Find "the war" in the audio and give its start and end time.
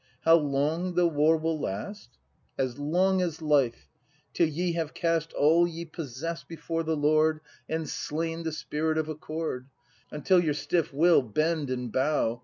0.95-1.37